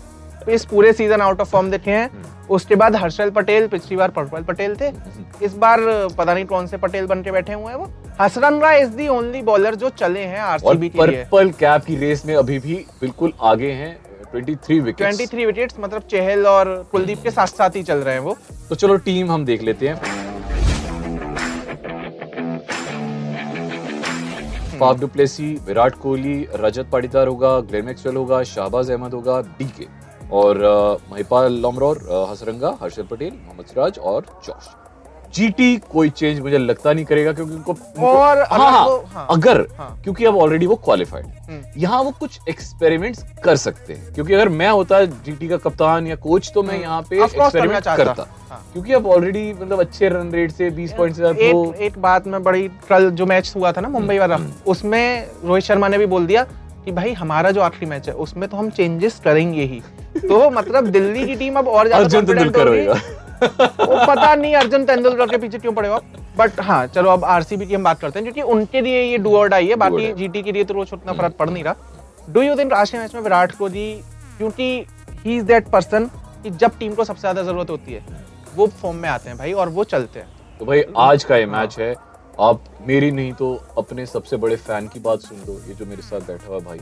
इस 0.50 0.66
पूरे 0.66 0.94
सीज़न 0.94 1.22
आउट 1.22 1.42
ऑफ़ 1.42 1.50
फॉर्म 1.50 1.72
देखे 1.72 1.92
हैं। 1.92 2.10
हम्म। 2.10 2.26
उसके 2.50 2.76
बाद 2.76 2.96
हर्षल 2.96 3.30
पटेल 3.30 3.68
पिछली 3.68 3.98
बार 3.98 4.10
पर्पल 4.10 4.42
पटेल 4.42 4.76
थे। 4.76 4.92
इस 5.46 5.54
बार 5.54 5.80
पता 6.18 6.34
नहीं 6.34 6.46
कौन 6.46 6.68
से 6.68 6.78
पटेल 6.78 7.06
बन 7.06 7.22
के 7.22 7.32
बैठे 7.32 7.54
हुए 7.54 7.66
हैं 7.66 7.76
वो। 7.76 7.90
हसरन 8.22 8.60
राय 8.60 8.82
इज़ 8.82 8.90
दी 8.90 9.08
ओनली 9.08 9.42
बॉलर 9.42 9.76
जो 9.76 9.90
चले 9.90 10.20
हैं 10.20 10.40
आरसीबी 10.40 10.90
के 10.90 10.98
लिए। 11.08 11.24
पर्पल 11.24 11.50
कैप 11.50 11.84
की 11.86 11.96
रेस 11.96 12.26
में 12.26 12.36
अभी 12.36 12.60
भी 12.60 12.86
बिल्कुल 13.02 13.34
आगे 13.42 13.72
हैं। 13.72 13.98
23 14.34 14.80
विकेट्स 14.82 15.18
23 15.20 15.46
विकेट्स 15.46 15.76
मतलब 15.80 16.02
चहल 16.12 16.48
और 16.48 16.72
कुलदीप 16.92 17.22
के 17.24 17.32
साथ 17.32 17.48
साथ 17.48 17.76
ही 17.76 17.84
चल 17.84 17.98
रहे 17.98 18.14
हैं 18.14 18.22
वो। 18.22 18.36
तो 18.70 18.76
चलो 18.76 18.96
टीम 19.06 19.32
हम 19.32 19.46
देख 19.46 19.62
लेते 19.64 19.88
हैं। 19.88 19.96
Faf 24.80 25.00
du Plessis 25.00 25.54
Virat 25.68 25.96
Kohli 26.02 26.48
Rajat 26.56 26.90
Patidar 26.92 27.28
होगा 27.28 27.60
ग्लेन 27.62 27.86
मैक्सवेल 27.86 28.16
होगा 28.16 28.44
शाहबाज 28.52 28.92
अहमद 28.92 29.14
होगा 29.14 29.42
डीके। 29.58 29.88
और 30.34 30.58
महिपाल 31.12 31.54
लोमरोर 31.62 31.98
हसरंगा 32.32 32.78
हर्षल 32.82 33.04
पटेल 33.12 33.32
मोहम्मद 33.34 33.66
सिराज 33.66 34.00
और 34.00 34.26
जॉश। 34.46 34.68
जीटी 35.36 35.76
कोई 35.92 36.10
चेंज 36.10 36.40
मुझे 36.40 36.58
लगता 36.58 36.94
नहीं 36.94 37.06
करेगा 37.06 37.32
क्योंकि 37.34 37.54
उनको 37.54 37.74
और 38.02 38.42
हाँ, 38.42 38.72
हाँ, 38.72 39.04
हाँ। 39.14 39.28
अगर 39.32 39.66
हाँ। 39.78 40.00
क्योंकि 40.04 40.26
अब 40.26 40.38
ऑलरेडी 40.38 40.66
वो 40.66 40.76
क्वालिफाइड 40.76 41.26
हम्म। 41.26 41.82
यहाँ 41.82 42.02
वो 42.04 42.12
कुछ 42.12 42.40
एक्सपेरिमेंट्स 42.50 43.24
कर 43.44 43.56
सकते 43.56 43.94
हैं 43.94 44.14
क्योंकि 44.14 44.34
अगर 44.34 44.50
मैं 44.50 44.70
होता 44.70 45.04
जीटी 45.06 45.48
का 45.48 45.58
कप्तान 45.58 46.08
या 46.08 46.16
कोच 46.16 46.52
तो 46.54 46.64
मैं 46.64 46.74
हम्म। 46.74 46.84
यहाँ 46.84 47.02
पे 47.02 47.24
एक्सपेरिमेंट। 47.24 47.84
करता 47.88 48.28
हाँ। 48.50 48.64
क्योंकि 48.74 48.94
अब 48.94 49.08
ऑलरेडी 49.08 49.54
मतलब 49.54 49.80
अच्छे 49.80 50.10
रन 50.10 50.32
रेट 50.32 50.52
से 50.52 50.72
20 50.72 50.94
पॉइंट 50.94 51.16
से 51.16 51.30
एक 51.50 51.76
एक 51.82 51.98
बात 51.98 52.28
में 52.28 52.42
बड़ी 52.44 52.68
कल 52.90 53.10
जो 53.12 53.26
मैच 53.26 53.54
हुआ 53.56 53.72
था 53.72 53.82
ना 53.82 53.90
मुंबई 53.90 54.18
वाला 54.18 54.36
हम्म। 54.36 54.52
उसमें 54.68 55.28
रोहित 55.46 55.64
शर्मा 55.64 55.88
ने 55.88 55.98
भी 55.98 56.06
बोल 56.06 56.26
दिया 56.26 56.44
कि 56.86 56.92
भाई 56.92 57.14
हमारा 57.14 57.52
जो 57.52 57.62
आखिरी 57.62 57.86
मैच 57.86 58.08
है 58.08 58.14
उसमें 58.18 58.50
तो 58.50 58.58
हम 58.58 58.70
चेंजेस 58.70 59.22
करेंगे 59.24 59.64
ही 59.64 59.82
तो 60.20 60.50
मतलब 60.50 60.88
दिल्ली 60.88 61.26
की 61.28 61.36
टीम 61.36 61.56
अब 61.56 61.68
और 61.68 61.88
ज़्यादा 61.88 62.08
वो 63.44 64.06
पता 64.06 64.34
नहीं 64.36 64.56
अर्जुन 64.56 64.86
तेंदुलकर 64.86 65.30
के 65.30 65.38
पीछे 65.38 65.60
क्यों 65.60 65.74
पड़े 65.74 65.90
हो। 65.90 66.00
बट 66.38 66.60
हाँ 66.62 66.86
चलो 66.88 67.10
अब 67.10 67.24
आरसीबी 67.26 67.66
की 67.66 67.76
हम 67.76 67.84
बात 67.84 68.00
करते 68.00 68.20
हैं 68.20 68.24
क्योंकि 68.24 68.52
उनके 68.54 68.82
लिए 68.82 69.02
ये 69.04 69.18
डू 69.18 69.36
और 69.38 69.48
डाई 69.50 69.68
है 69.68 69.76
बाकी 69.78 70.12
जीटी 70.14 70.42
के 70.44 70.52
लिए 70.52 70.64
तो 70.64 70.74
रोज 70.74 70.94
उतना 70.94 71.14
फ़र्क 71.14 71.36
पड़ 71.40 71.50
नहीं 71.50 71.64
रहा। 71.64 71.76
डू 72.30 72.42
यू 72.42 72.56
थिंक 72.56 72.74
के 72.74 72.98
मैच 72.98 73.16
में 73.16 73.22
विराट 73.22 73.56
कोहली 73.58 73.94
क्योंकि 74.38 74.86
ही 75.26 75.38
इज़ 75.38 75.44
दैट 75.46 75.68
पर्सन 75.70 76.10
कि 76.44 76.50
जब 76.52 76.78
टीम 76.80 76.94
को 76.94 77.04
सबसे 77.04 77.22
ज़्यादा 77.22 77.44
ज़रूरत 77.44 77.70
होती 77.70 77.94
है 77.94 78.04
वो 78.56 78.68
फॉर्म 78.82 78.98
में 78.98 79.10
आते 79.10 79.30
हैं 79.30 79.38
भाई 79.38 79.54
और 79.54 79.70
वो 79.70 79.84
चलते 79.86 80.20
हैं। 80.20 80.28
तो 80.60 80.66
भाई 80.66 80.84
आज 80.98 81.24
का 81.24 81.38
ये 81.38 81.46
मैच 81.48 81.80
है 81.80 81.94
आप 82.42 82.64
मेरी 82.88 83.12
नहीं 83.12 83.34
तो 83.34 83.54
अपने 83.78 84.06
सबसे 84.06 84.38
बड़े 84.38 84.56
फ़ैन 84.58 84.88
की 84.88 85.00
बात 85.00 85.20
सुन 85.22 85.38
लो 85.48 85.60
ये 85.68 85.74
जो 85.76 85.86
मेरे 85.86 86.02
साथ 86.02 86.28
बैठा 86.28 86.48
हुआ 86.48 86.60
भाई। 86.62 86.80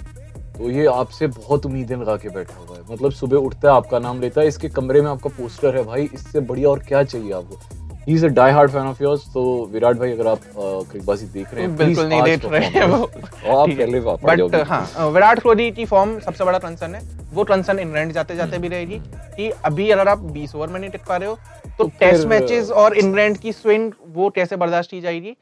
तो 0.58 0.70
ये 0.72 0.86
आपसे 0.88 1.28
बहुत 1.30 1.66
उम्मीदें 1.66 1.96
लगा 1.96 2.16
के 2.18 2.30
बैठा 2.30 2.60
हुआ 2.60 2.78
है। 2.78 2.84
मतलब 2.92 3.12
सुबह 3.14 3.38
उठता 3.40 3.70
है 3.70 3.76
आपका 3.76 4.00
नाम 4.00 4.22
लेता 4.22 4.42
है 4.42 4.48
इसके 4.48 4.70
कमरे 4.70 5.02
में 5.02 5.10
आपका 5.10 5.30
पोस्टर 5.38 5.76
है 5.78 5.84
भाई 5.86 6.10
इससे 6.14 6.40
बढ़िया 6.42 6.70
और 6.70 6.80
क्या 6.88 7.04
चाहिए 7.04 7.34
आपको? 7.34 7.60
He 8.08 8.14
is 8.14 8.26
a 8.26 8.30
die 8.30 8.52
hard 8.52 8.72
fan 8.72 8.88
of 8.88 9.02
yours 9.04 9.22
तो 9.34 9.44
विराट 9.72 9.98
भाई 9.98 10.12
अगर 10.12 10.28
आप 10.28 10.42
क्रिकबाजी 10.56 11.26
देख 11.28 11.54
रहे 11.54 11.64
हैं 11.64 11.76
बिल्कुल 11.78 12.06
नहीं 12.06 12.22
देख 12.24 12.46
रहे 12.46 12.68
हैं 12.68 12.86
वो। 12.86 13.04
आप 13.04 13.70
पहले 13.70 14.00
आ 14.00 14.16
बट। 14.24 14.56
हाँ 14.68 15.10
विराट 15.10 15.40
कोहली 15.44 15.70
की 15.72 15.86
फॉर्म 15.86 16.18
सबसे 16.20 16.44
बड़ा 16.44 16.60
कंसर्न 16.60 16.96
है। 16.96 17.02
वो 17.34 17.44
कंसर्न 17.44 17.80
इंग्लैंड 17.80 18.12
जाते 18.14 18.36
जाते 18.36 18.58
भी 18.58 18.68
रहेगी 18.68 19.00
कि 19.36 19.50
अभी 19.66 19.90
अगर 19.92 20.08
आप 20.08 20.20
20 20.34 20.56
ओवर 20.56 20.68
में 20.68 20.80
नहीं 20.80 20.90
टिक 20.90 21.02
पा 21.10 21.18
रहे 21.18 21.30
हो 21.30 21.36
तो 21.68 21.84
तो 21.84 21.90
टेस्ट 22.00 22.28
मैचेस 22.28 22.70
और 22.84 22.98
इंग्लैंड 22.98 23.38
की 23.38 23.52
स्विंग 23.54 23.92
वो 24.14 24.30
कैसे 24.30 24.56
बर्दाश्त 24.56 24.92
की 24.92 25.02
जाएगी? 25.02 25.36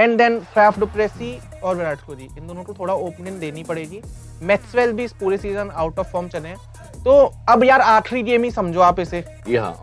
एंड 0.00 0.16
देन 0.18 0.38
फैफ 0.54 0.78
डुप्लेसी 0.80 1.38
और 1.62 1.76
विराट 1.76 2.00
कोहली। 2.00 2.28
इन 2.38 2.46
दोनों 2.46 2.62
को 2.62 2.72
थोड़ा 2.72 2.94
ओपनिंग 2.94 3.38
देनी 3.40 3.62
पड़ेगी। 3.62 4.00
मैक्सवेल 4.42 4.92
भी 4.92 5.04
इस 5.04 5.12
पूरे 5.12 5.36
सीज़न 5.36 5.70
आउट 5.70 5.98
ऑफ़ 5.98 6.06
फॉर्म 6.12 6.28
चले 6.28 6.48
हैं। 6.48 6.56
तो 7.04 7.12
अब 7.48 7.64
यार 7.64 7.80
आखिरी 7.80 8.22
गेम 8.22 8.44
ही 8.44 8.50
समझो 8.50 8.80
आप 8.80 9.00
इसे। 9.00 9.24
ये 9.48 9.58
हाँ। 9.58 9.74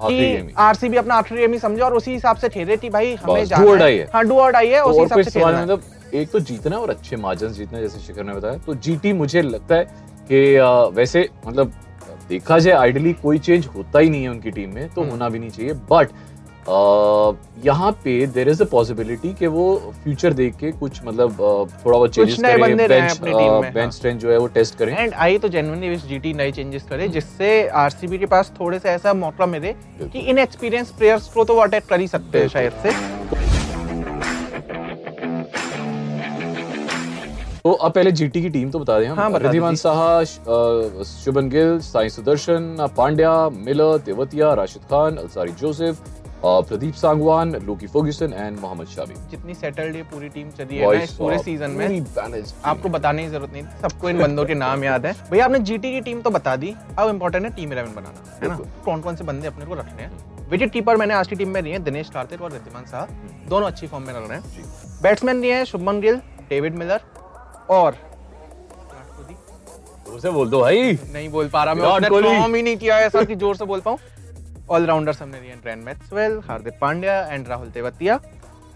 आरसीबी 0.59 0.97
अपना 0.97 1.15
आखिरी 1.15 1.41
गेम 1.41 1.53
ही 1.53 1.59
समझो 1.59 1.83
और 1.85 1.93
उसी 1.93 2.11
हिसाब 2.13 2.37
से 2.37 2.49
खेले 2.49 2.77
कि 2.77 2.89
भाई 2.89 3.13
हमें 3.15 3.45
जाना 3.45 3.85
है। 3.85 4.03
हाँ। 4.13 4.23
डू 4.25 4.39
और 4.39 4.51
डाई 4.51 4.67
है 4.67 4.81
तो 4.81 4.89
उसी 4.89 5.01
हिसाब 5.01 5.21
से 5.21 5.45
मतलब 5.45 5.83
एक 6.13 6.31
तो 6.31 6.39
जीतना 6.39 6.77
और 6.77 6.89
अच्छे 6.89 7.15
मार्जिन 7.17 7.53
जीतना 7.53 7.79
जैसे 7.81 7.99
शिखर 7.99 8.23
ने 8.23 8.33
बताया। 8.33 8.57
तो 8.57 8.75
जीटी 8.75 9.13
मुझे 9.13 9.41
लगता 9.41 9.75
है 9.75 9.83
कि 10.29 10.57
वैसे 10.95 11.27
मतलब 11.47 11.73
देखा 12.29 12.57
जाए 12.59 12.73
आइडली 12.75 13.13
कोई 13.13 13.39
चेंज 13.39 13.65
होता 13.75 13.99
ही 13.99 14.09
नहीं 14.09 14.23
है 14.23 14.29
उनकी 14.29 14.51
टीम 14.51 14.73
में 14.73 14.87
तो 14.89 15.01
हम्म। 15.01 15.11
होना 15.11 15.29
भी 15.29 15.39
नहीं 15.39 15.49
चाहिए। 15.49 15.73
बट 15.91 16.09
यहाँ 16.69 17.91
पे 18.03 18.25
देर 18.27 18.49
इज़ 18.49 18.61
अ 18.63 18.65
पॉसिबिलिटी 18.65 19.33
कि 19.33 19.47
वो 19.47 19.65
फ्यूचर 20.03 20.33
देख 20.33 20.55
के 20.55 20.71
कुछ 20.71 20.99
मतलब 21.05 21.31
थोड़ा 21.85 21.97
बहुत 21.97 22.13
चेंजेस 22.15 22.37
करें 22.41 22.77
बेंच 22.77 23.73
बेंच। 23.73 23.93
स्ट्रेंथ 23.93 24.19
जो 24.19 24.31
है 24.31 24.37
वो 24.37 24.47
टेस्ट 24.57 24.77
करें 24.77 24.95
एंड 24.97 25.13
आई 25.15 25.37
तो 25.37 25.47
जेनुअनली 25.49 25.89
विश 25.89 26.03
जीटी 26.05 26.33
नए 26.33 26.51
चेंजेस 26.51 26.83
करे 26.89 27.07
जिससे 27.09 27.67
आरसीबी 27.77 28.17
के 28.17 28.25
पास 28.25 28.51
थोड़े 28.59 28.79
से 28.79 28.89
ऐसा 28.89 29.13
मौका 29.15 29.45
मिले 29.45 29.73
कि 30.03 30.19
इन 30.19 30.37
एक्सपीरियंस 30.37 30.91
प्लेयर्स 30.91 31.27
को 31.33 31.43
तो 31.43 31.55
वो 31.55 31.61
अटैक 31.61 31.85
कर 31.85 31.99
ही 31.99 32.07
सकते 32.07 32.39
हैं 32.39 32.47
शायद 32.47 32.73
से 32.83 33.25
तो 37.63 37.71
अब 37.73 37.91
पहले 37.91 38.11
जीटी 38.11 38.41
की 38.41 38.49
टीम 38.49 38.69
तो 38.71 38.79
बता 38.79 38.99
दें 38.99 39.05
हम 39.07 39.19
हाँ, 39.19 39.31
दीजिए। 39.31 39.75
Saha 39.75 40.23
Shubman 41.03 41.49
Gill 41.49 41.79
Sai 41.79 42.09
Sudharsan 42.09 42.87
Pandya 42.97 43.31
Miller 43.55 43.97
Tewatia 44.05 44.53
Rashid 44.53 44.81
Khan 44.91 45.15
Alzarri 45.17 45.51
Joseph 45.51 46.16
Pradeep 46.43 46.93
Sangwan 46.95 47.55
Lockie 47.65 47.87
Ferguson 47.87 48.33
and 48.33 48.59
Mohammed 48.59 48.87
Shami 48.87 49.15
जितनी 49.31 49.53
सेटल्ड 49.55 49.95
ये 49.95 50.01
पूरी 50.11 50.29
टीम 50.29 50.49
चली 50.57 50.77
है 50.77 50.85
ना 50.87 51.01
इस 51.01 51.11
पूरे 51.13 51.37
सीज़न 51.39 51.71
में 51.71 52.05
आपको 52.65 52.89
बताने 52.89 53.23
की 53.23 53.29
ज़रूरत 53.29 53.53
नहीं 53.53 53.63
सबको 53.81 54.09
इन 54.09 54.19
बंदों 54.19 54.45
के 54.45 54.55
नाम 54.55 54.83
याद 54.83 55.05
है। 55.05 55.13
भैया 55.31 55.45
आपने 55.45 55.59
जीटी 55.61 55.91
की 55.93 56.01
टीम 56.01 56.21
तो 56.21 56.29
बता 56.29 56.55
दी 56.55 56.73
अब 56.99 57.09
इम्पोर्टेंट 57.09 57.45
है 57.45 57.51
टीम 57.55 57.71
इलेवन 57.73 57.93
बनाना 57.95 58.39
है 58.41 58.49
ना? 58.49 58.57
कौन 58.85 59.01
कौन 59.01 59.15
से 59.15 59.23
बंदे 59.23 59.47
अपने 59.47 59.65
को 59.65 59.73
रखने 59.75 60.03
हैं? 60.03 60.11
विकेट 60.49 60.71
कीपर 60.71 60.97
मैंने 60.97 61.13
आज 61.13 61.27
की 61.27 61.35
टीम 61.35 61.49
में 61.49 61.61
लिए 61.61 61.73
हैं 61.73 61.83
दिनेश 61.83 62.09
कार्तिक 62.09 62.41
और 62.41 62.51
रिद्धिमान 62.51 62.85
साह 62.87 63.05
दोनों 63.49 63.67
अच्छी 63.67 63.87
फॉर्म 63.87 64.05
में 64.07 64.13
लग 64.13 64.29
रहे 64.29 64.37
हैं। 64.37 64.43
बैट्समैन 65.01 65.41
लिए 65.41 65.53
हैं 65.53 65.63
शुभमन 65.65 66.01
गिल 66.01 66.21
डेविड 66.49 66.75
मिलर 66.75 67.01
और। 67.69 67.95
ज़ोर 70.07 70.19
से 70.19 70.29
बोल 70.31 70.49
दो 70.49 70.59
भाई। 70.61 70.93
नहीं 71.13 71.29
बोल 71.29 71.47
पा 71.49 71.63
रहा 71.63 71.73
मैं 71.73 72.09
फॉर्म 72.09 72.55
ही 72.55 72.61
नहीं 72.61 72.77
किया 72.77 72.95
है 72.95 73.05
ऐसा 73.05 73.23
कि 73.23 73.35
ज़ोर 73.35 73.55
से 73.55 73.65
बोल 73.65 73.79
पाऊँ। 73.81 73.97
ऑलराउंडर्स 74.69 75.21
हमने 75.21 75.39
लिए 75.41 75.49
हैं 75.49 75.59
trend 75.61 75.83
Maxwell 75.83 76.39
Hardik 76.47 76.73
Pandya 76.81 77.19
and 77.25 77.47
Rahul 77.47 77.69
Tewatia. 77.69 78.19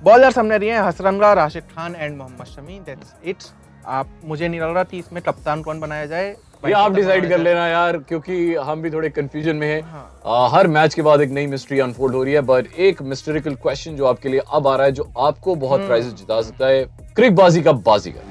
Bowlers 0.01 0.38
हमने 0.38 0.57
लिए 0.60 0.71
हैं 0.74 0.81
Hasaranga 0.81 1.33
Rashid 1.33 1.63
Khan 1.75 1.95
and 1.95 2.17
Mohammed 2.17 2.45
Shami. 2.48 2.79
That's 2.86 3.13
it 3.25 3.43
आप 3.88 4.07
मुझे 4.25 4.48
नहीं 4.48 4.60
लग 4.60 4.74
रहा 4.74 4.83
कि 4.83 4.98
इसमें 5.00 5.21
कप्तान 5.24 5.62
कौन 5.63 5.79
बनाया 5.79 6.05
जाए। 6.05 6.36
ये 6.65 6.71
आप 6.74 6.93
डिसाइड 6.93 7.27
कर 7.29 7.38
लेना 7.39 7.67
यार 7.67 7.98
क्योंकि 8.00 8.55
हम 8.55 8.81
भी 8.81 8.89
थोड़े 8.91 9.10
कंफ्यूजन 9.10 9.55
में 9.55 9.67
हैं। 9.67 9.81
हाँ। 9.83 10.21
आ, 10.25 10.48
हर 10.50 10.67
मैच 10.67 10.93
के 10.93 11.01
बाद 11.01 11.21
एक 11.21 11.29
नई 11.29 11.48
मिस्ट्री 11.48 11.79
अनफोल्ड 11.79 12.15
हो 12.15 12.24
रही 12.24 12.33
है 12.33 12.41
बट 12.43 12.67
एक 12.79 13.01
मिस्टेरिकल 13.03 13.55
क्वेश्चन 13.55 13.95
जो 13.95 14.05
आपके 14.05 14.29
लिए 14.29 14.41
अब 14.50 14.67
आ 14.67 14.75
रहा 14.75 14.86
है 14.86 14.91
जो 14.91 15.12
आपको 15.19 15.51
हम्म। 15.51 15.62
बहुत 15.62 15.86
प्राइजेस 15.88 16.13
जिता 16.13 16.41
सकता 16.41 16.67
है 16.67 16.83
क्रिकबाजी 17.15 17.62
का 17.62 17.71
बाजीगर। 17.71 18.29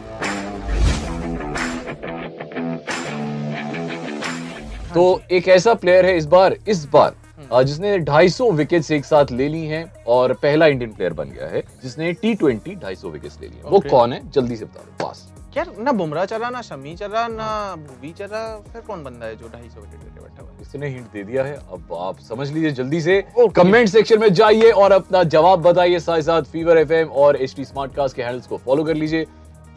तो 4.94 5.20
एक 5.30 5.48
ऐसा 5.48 5.74
प्लेयर 5.74 6.06
है 6.06 6.16
इस 6.16 6.26
बार 6.26 6.56
इस 6.68 6.84
बार 6.84 7.08
हम्म। 7.08 7.29
जिसने 7.52 7.98
250 8.00 8.50
विकेट्स 8.52 8.90
एक 8.90 9.04
साथ 9.04 9.30
ले 9.32 9.48
ली 9.48 9.64
हैं 9.66 9.84
और 10.08 10.32
पहला 10.42 10.66
इंडियन 10.66 10.92
प्लेयर 10.92 11.12
बन 11.12 11.30
गया 11.30 11.46
है 11.48 11.62
जिसने 11.82 12.12
टी 12.12 12.34
ट्वेंटी 12.34 12.74
ढाई 12.76 12.94
सौ 12.94 13.08
विकेट्स 13.08 13.40
ले 13.40 13.46
ली 13.48 13.56
हैं 13.56 13.70
वो 13.70 13.80
कौन 13.90 14.12
है? 14.12 14.20
जल्दी 14.30 14.56
से 14.56 14.64
बता 14.64 14.80
दो। 14.80 15.04
पास। 15.04 15.26
यार 15.56 15.72
ना 15.78 15.92
बुमराह 15.92 16.24
चल 16.24 16.38
रहा 16.38 16.50
ना 16.50 16.60
शमी 16.62 16.94
चल 16.96 17.06
रहा 17.06 17.26
ना 17.28 17.76
भूवी 17.78 18.12
चल 18.18 18.24
रहा 18.24 18.56
फिर 18.72 18.82
कौन 18.82 19.02
बंदा 19.04 19.26
है 19.26 19.36
जो 19.36 19.48
ढाई 19.48 19.68
सौ 19.68 19.80
विकेट 19.80 20.04
लेके 20.04 20.20
बैठा 20.20 20.42
हुआ 20.42 20.50
है? 20.50 20.62
इसने 20.62 20.88
हिंट 20.88 21.06
दे 21.12 21.22
दिया 21.24 21.44
है। 21.44 21.54
अब 21.54 21.94
आप 22.00 22.18
समझ 22.28 22.50
लीजिए 22.50 22.70
जल्दी 22.72 23.00
से। 23.00 23.20
कमेंट 23.56 23.88
सेक्शन 23.88 24.20
में 24.20 24.32
जाइए 24.34 24.70
और 24.72 24.92
अपना 24.92 25.22
जवाब 25.34 25.62
बताइए 25.62 25.98
साथ 26.00 26.16
ही 26.16 26.22
साथ 26.22 26.42
फीवर 26.52 26.78
एफएम 26.78 27.08
और 27.24 27.36
एच 27.36 27.54
टी 27.56 27.64
स्मार्ट 27.64 27.94
कास्ट 27.94 28.16
के 28.16 28.22
हैंडल्स 28.22 28.46
को 28.46 28.56
फॉलो 28.58 28.84
कर 28.84 28.94
लीजिए। 28.94 29.26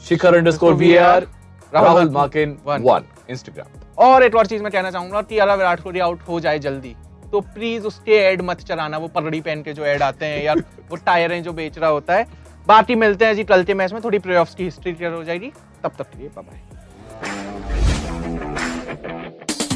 Shikhar 0.03 0.35
underscore 0.37 0.73
V 0.73 0.95
R 0.97 1.27
Rahul 1.73 2.09
Makin 2.09 2.57
one 2.65 3.03
Instagram 3.29 4.05
और 4.05 4.23
एक 4.23 4.35
और 4.35 4.45
चीज़ 4.45 4.63
मैं 4.63 4.71
कहना 4.71 4.91
चाहूँगा 4.91 5.21
कि 5.21 5.37
अगर 5.37 5.57
विराट 5.57 5.79
कोहली 5.79 5.99
आउट 5.99 6.21
हो 6.27 6.39
जाए 6.39 6.59
जल्दी। 6.59 6.95
तो 7.33 7.39
प्लीज़ 7.43 7.83
उसके 7.83 8.17
एड 8.23 8.41
मत 8.41 8.59
चलाना 8.61 8.97
वो 8.97 9.07
पगड़ी 9.09 9.39
पहन 9.41 9.61
के 9.63 9.73
जो 9.73 9.85
एड 9.85 10.01
आते 10.03 10.25
हैं 10.25 10.43
या 10.43 10.53
वो 10.89 10.95
टायरें 10.97 11.41
जो 11.43 11.53
बेच 11.53 11.77
रहा 11.77 11.89
होता 11.89 12.15
है। 12.15 12.27
बाकी 12.67 12.95
मिलते 12.95 13.25
हैं 13.25 13.35
जी 13.35 13.43
कल 13.43 13.63
के 13.63 13.73
मैच 13.73 13.93
में 13.93 14.01
थोड़ी 14.03 14.19
प्ले 14.19 14.43
की 14.57 14.63
हिस्ट्री 14.63 14.93
क्लियर 14.93 15.13
हो 15.13 15.23
जाएगी। 15.23 15.51
तब 15.83 15.91
तक 15.97 16.09
के 16.11 16.19
लिए 16.19 16.29
bye 16.37 16.61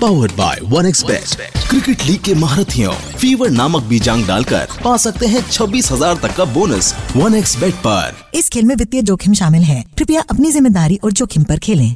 powered 0.02 0.32
by 0.32 0.60
one 0.66 0.86
X bet 0.86 1.52
cricket 1.70 2.04
league 2.06 2.20
के 2.24 2.34
महारथियों 2.36 2.92
फीवर 3.18 3.50
नामक 3.52 3.84
बीजांग 3.84 4.26
डालकर 4.28 4.68
पा 4.84 4.96
सकते 4.98 5.28
हैं 5.28 5.42
छब्बीस 5.50 5.92
हज़ार 5.92 6.16
तक 6.18 6.36
का 6.36 6.46
बोनस 6.54 6.94
वन 7.16 7.36
एक्स 7.36 7.58
बेट 7.60 7.74
पर। 7.86 8.38
इस 8.38 8.50
खेल 8.50 8.66
में 8.66 8.76
वित्तीय 8.76 9.02
जोखिम 9.02 9.34
शामिल 9.34 9.64
है। 9.64 9.84
कृपया 9.98 10.22
अपनी 10.30 10.52
ज़िम्मेदारी 10.52 11.00
और 11.04 11.12
जोखिम 11.14 11.44
पर 11.44 11.60
खेलें। 11.60 11.96